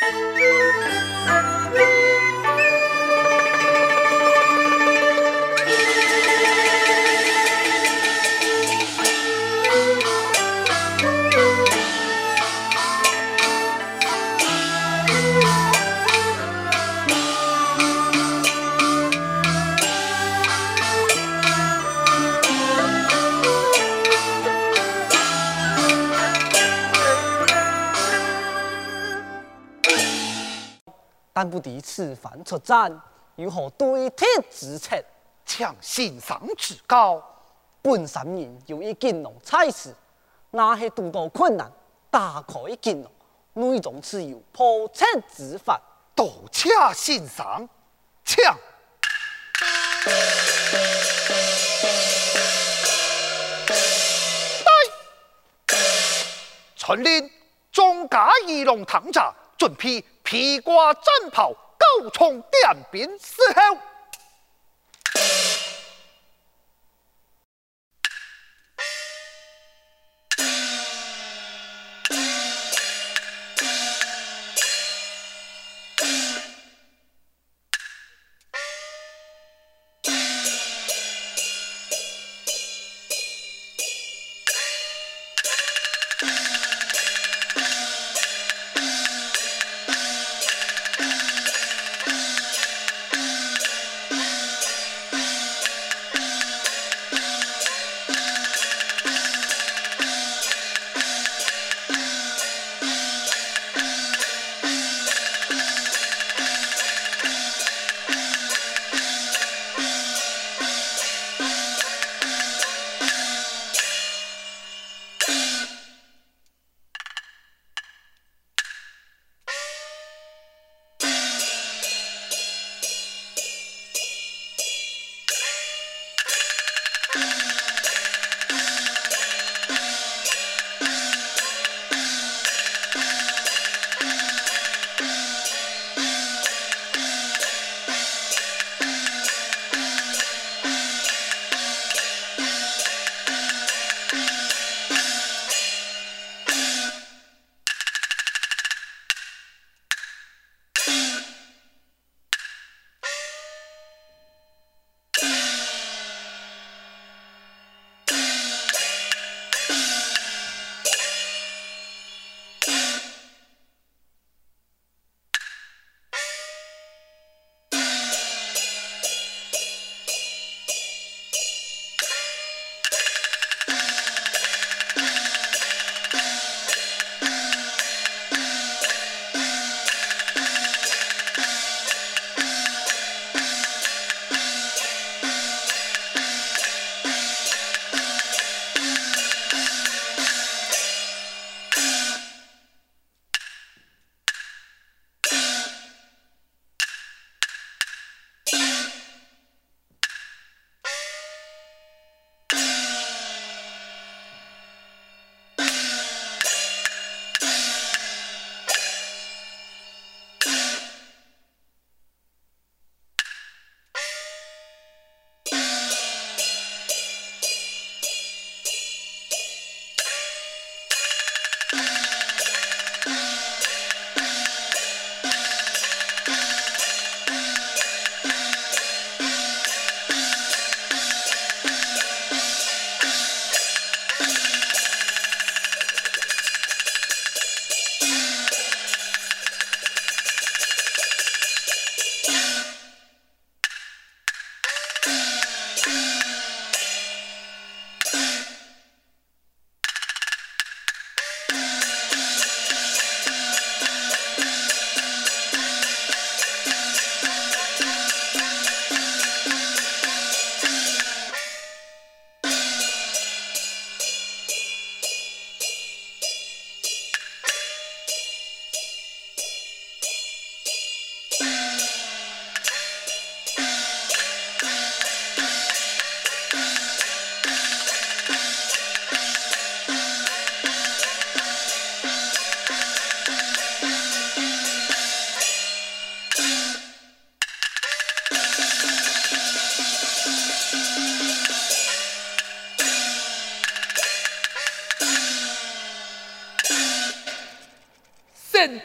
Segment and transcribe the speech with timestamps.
[0.00, 0.22] Bye.
[31.46, 33.00] 但不敌此番出战，
[33.36, 35.00] 如何对天之策？
[35.44, 37.22] 请先生指教。
[37.80, 39.94] 本山人有一金龙差事，
[40.50, 41.70] 那是独到困难，
[42.10, 43.00] 打开金
[43.54, 45.80] 龙，内中自有破策之法。
[46.16, 47.68] 多谢先生，
[48.24, 48.42] 请。
[54.64, 54.72] 来，
[56.74, 57.30] 传令
[57.70, 60.04] 众家仪容堂下，准备。
[60.26, 63.78] 披挂战袍，高冲点兵伺候。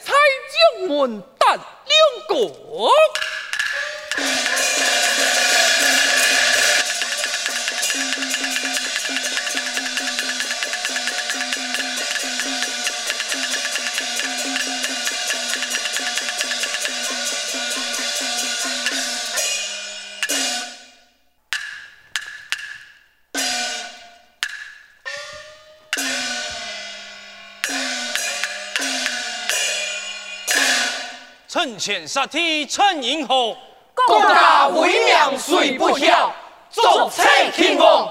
[0.06, 0.90] Thái Dương
[31.82, 33.56] 臣前杀敌趁英豪，
[34.06, 36.32] 国家威名谁不晓？
[36.72, 37.26] 众卿
[37.56, 38.08] 天王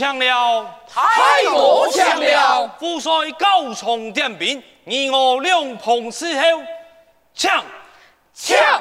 [0.00, 6.62] 强了，太我强了，父帅高崇点兵，你我两旁伺候，
[7.34, 7.62] 抢
[8.32, 8.80] 抢！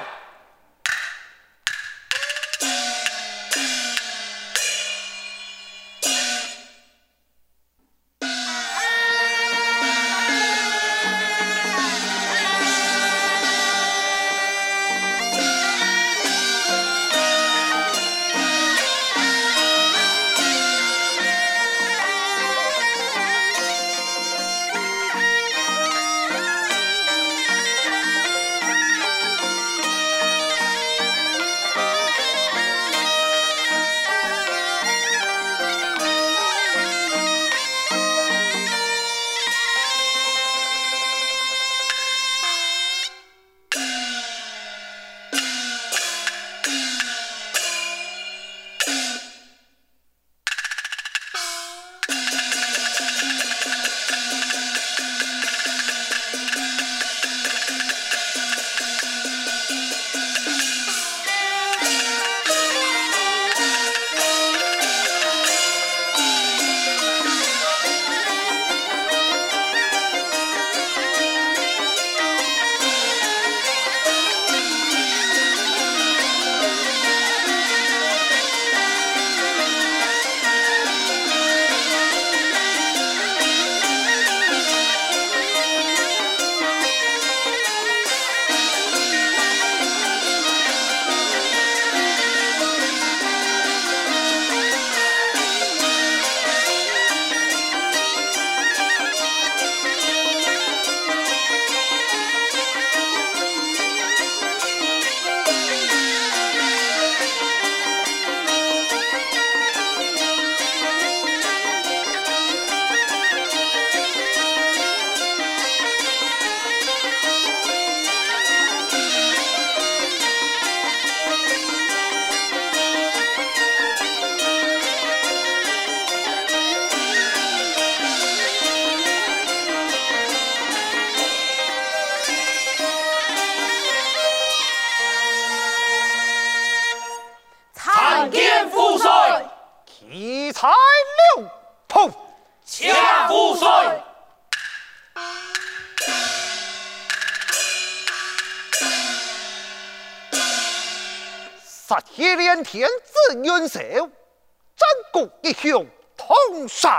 [152.64, 155.88] 天子元首，战国一雄
[156.18, 156.90] 通神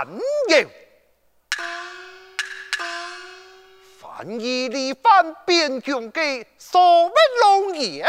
[0.49, 0.67] 游，
[3.99, 8.07] 反以力反边疆的所谓龙颜，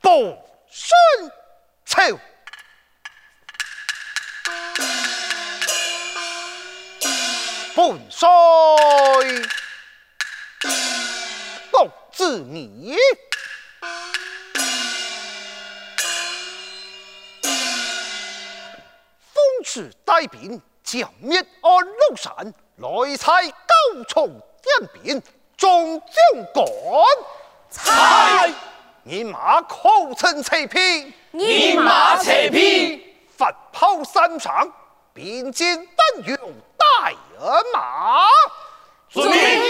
[0.00, 0.38] 不
[0.70, 1.32] 顺
[1.84, 2.02] 朝，
[7.74, 8.26] 本帅。
[11.70, 12.96] 公子你，
[19.74, 22.32] 奉旨带兵剿灭安禄山，
[22.76, 24.28] 来采高冲
[24.62, 25.20] 点兵，
[25.56, 26.64] 众将官。
[27.68, 28.52] 猜
[29.02, 33.02] 你马口称齐平，你马齐平，
[33.36, 34.72] 发炮三上，
[35.12, 36.38] 并肩担勇
[36.76, 38.28] 带人马。
[39.10, 39.63] 遵命。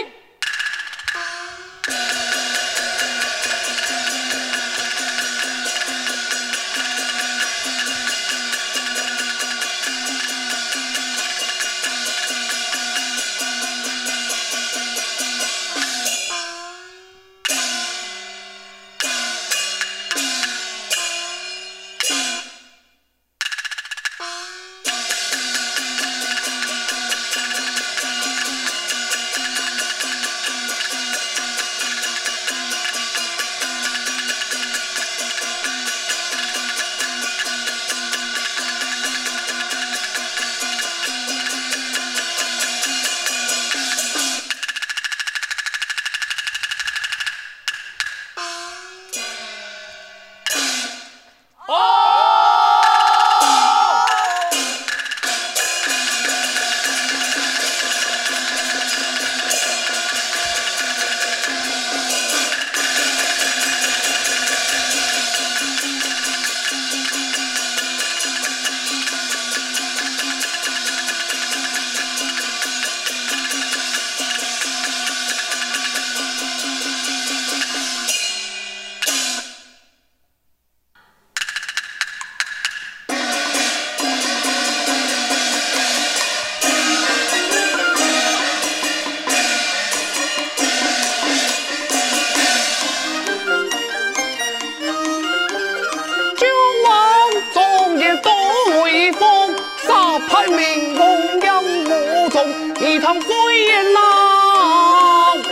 [103.21, 105.43] 雁浪，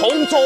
[0.00, 0.40] 空中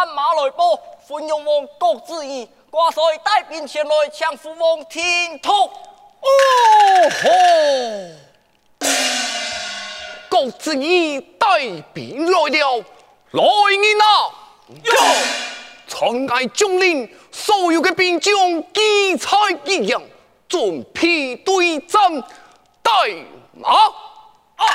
[0.00, 5.64] 父王，探马来报，昏庸王郭子仪挂帅带兵前来，抢父王听托。
[5.64, 6.28] 哦
[7.10, 8.88] 吼！
[10.30, 11.60] 郭子仪带
[11.92, 12.84] 兵来了，
[13.32, 14.32] 来人啊！
[14.84, 14.92] 哟，
[15.86, 18.34] 传嗌将领所有的兵将
[18.72, 19.26] 齐齐
[19.82, 20.02] 一样，
[20.48, 22.22] 准备对战，
[22.82, 22.92] 带
[23.54, 23.68] 马
[24.56, 24.66] 啊！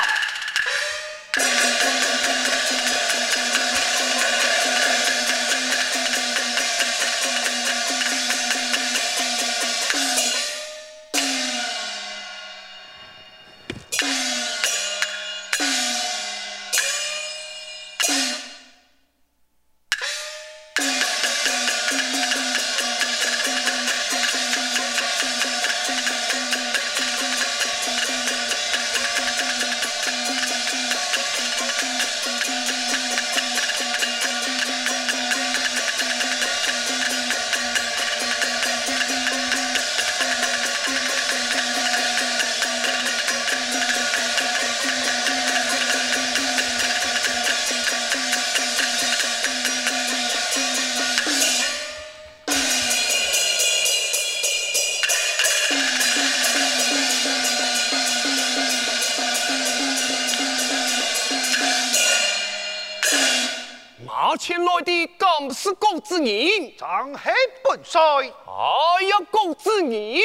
[66.66, 66.76] 子仪？
[66.78, 67.32] 张黑
[67.64, 70.22] 本帅，哎呀，郭子你，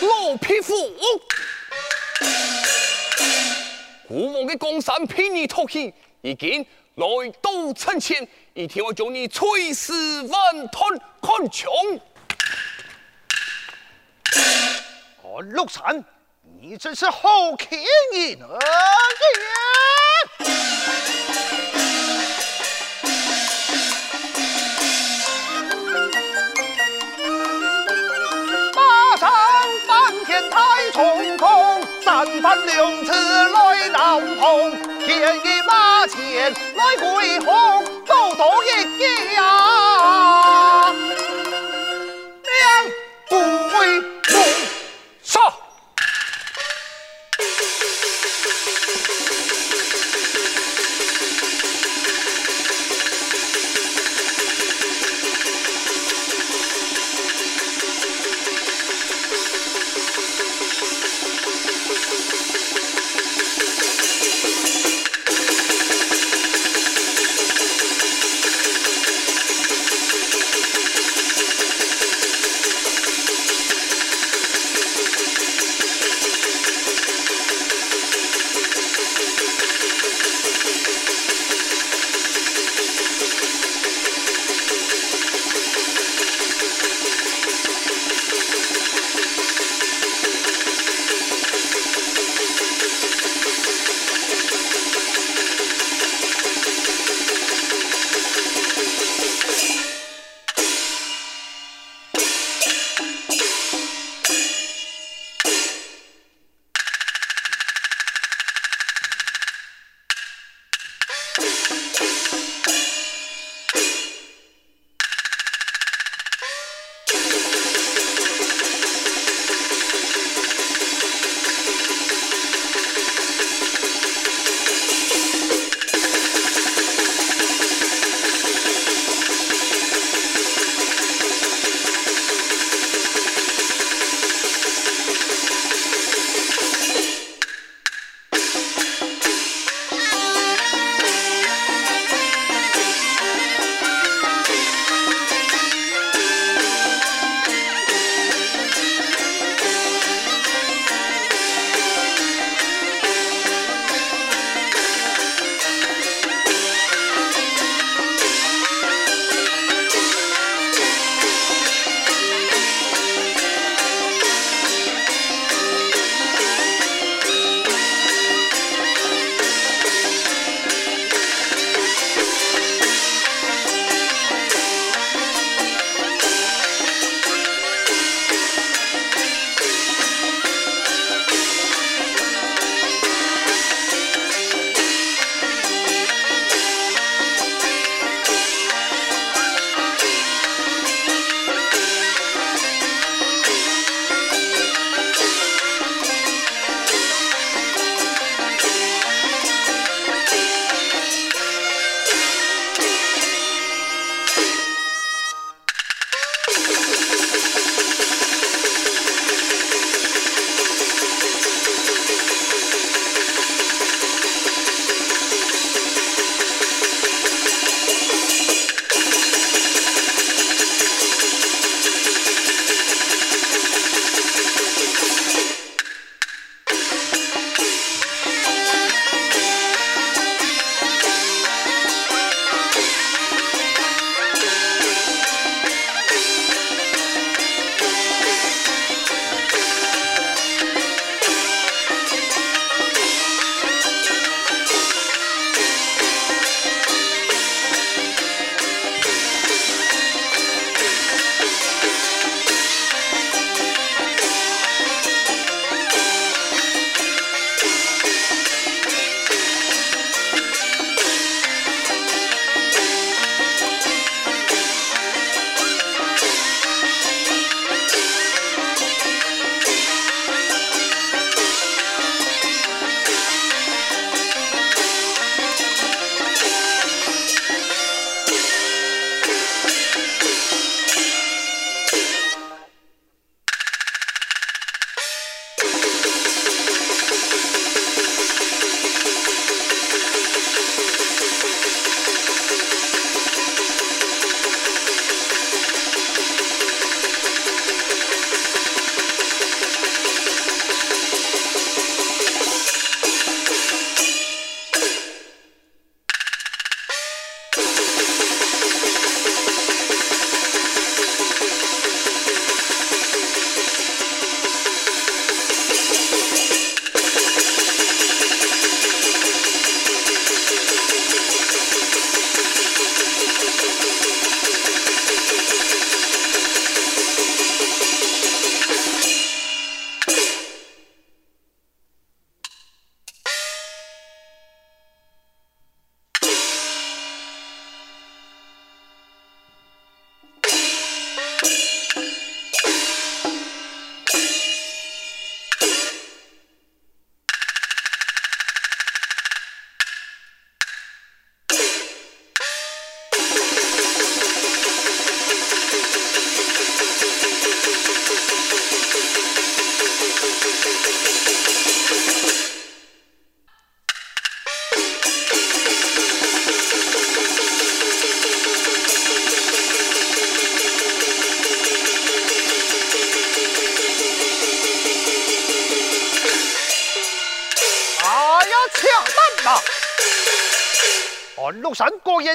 [0.00, 0.74] 老匹夫！
[4.06, 5.92] 古王的江山被你夺去，
[6.22, 6.66] 已经
[6.96, 7.06] 来
[7.40, 9.92] 到城前，一天我叫你碎尸
[10.22, 10.82] 万段，
[11.20, 11.70] 看穷！
[15.22, 16.04] 我陆山，
[16.60, 18.58] 你真是好天人啊！
[32.38, 33.12] 三番两次
[33.48, 34.70] 来闹棚，
[35.04, 38.68] 天一马前来归鸿，都多一
[39.34, 39.42] 家，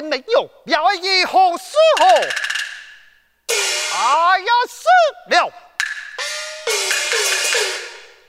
[0.00, 2.06] 然没有要以后死后，
[3.92, 4.88] 哎呀，死
[5.30, 5.52] 了！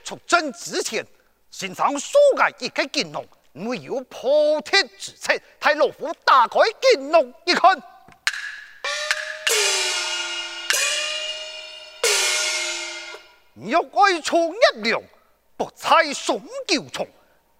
[0.04, 1.04] 出征之前，
[1.50, 7.82] 先上书盖一个金龙，没有破天之策，太老夫打开金龙一看，
[13.56, 15.02] 玉爱冲一两，
[15.56, 17.08] 不猜送九重。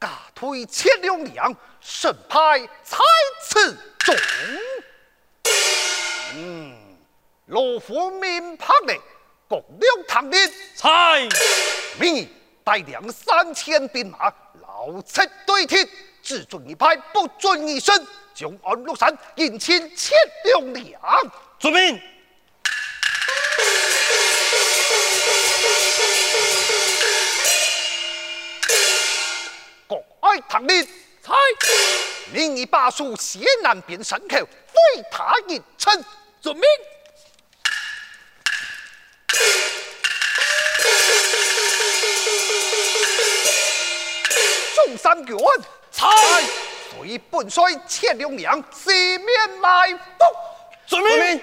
[0.01, 2.99] 加推千两粮，神派在
[3.43, 4.15] 此中。
[6.35, 6.77] 嗯，
[7.47, 9.03] 老夫明白了，
[9.49, 11.29] 各领堂令，猜
[11.99, 12.29] 命
[12.63, 15.89] 带两三千兵马，牢斥对天，
[16.23, 21.01] 只准一派，不准一声，将安禄山引进千两两。
[21.59, 21.99] 遵命。
[30.49, 30.87] 唐令，
[31.23, 31.35] 猜，
[32.33, 36.05] 命以把守西南边山口，废他一城。
[36.41, 36.65] 遵命。
[44.75, 45.37] 中山军，
[45.91, 46.07] 猜，
[46.91, 50.01] 随本帅千两粮，四面埋伏。
[50.87, 51.43] 遵命。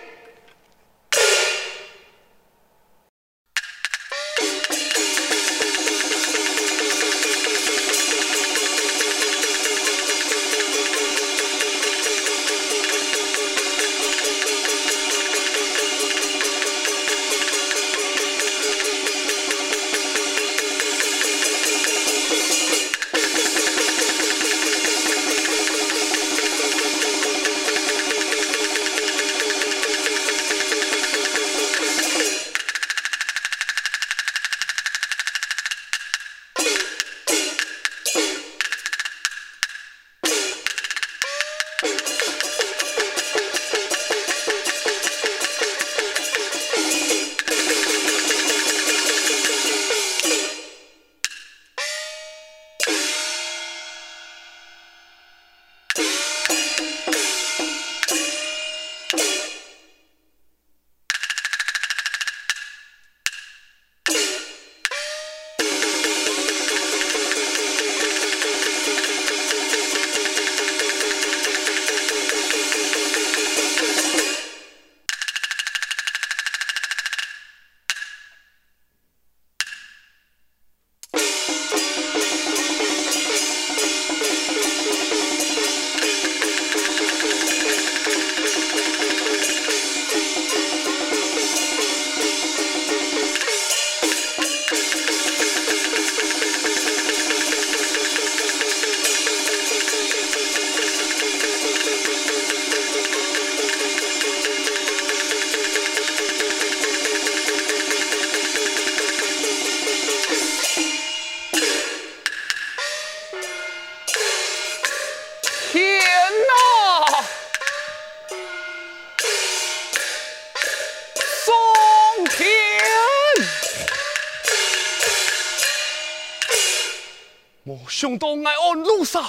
[127.88, 129.24] 想到爱安禄山，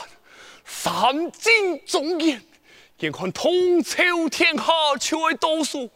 [0.64, 2.42] 三军中原，
[2.98, 4.64] 眼看统筹天下，
[5.00, 5.90] 就会倒数，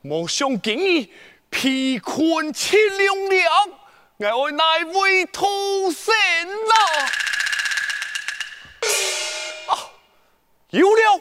[0.00, 1.08] 莫想今日
[1.50, 3.52] 疲困千两粮，
[4.20, 5.46] 爱为哪位投
[5.92, 6.14] 降
[6.68, 7.10] 啦？
[9.68, 9.90] 啊，
[10.70, 11.20] 有了！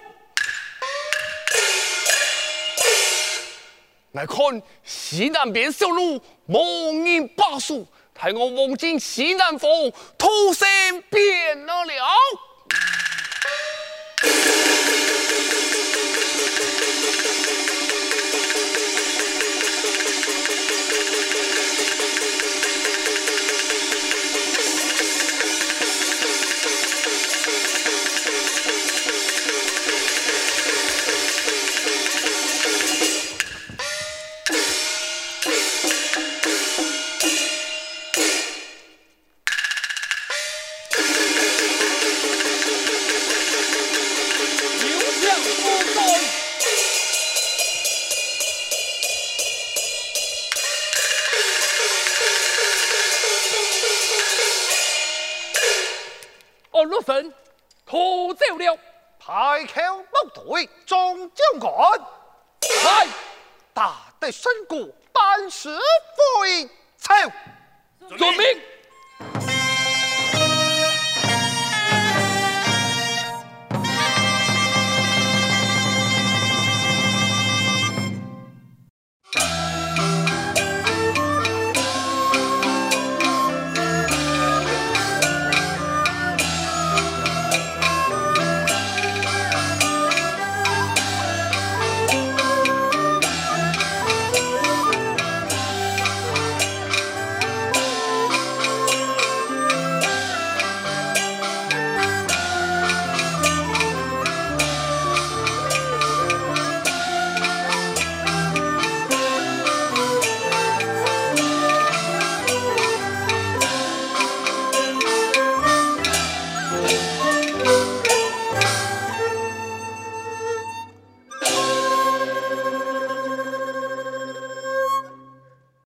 [4.13, 4.37] 来看
[4.83, 7.85] 西南边小路，无人把守。
[8.21, 10.67] 害我望见西南风，偷生
[11.09, 11.93] 变了了。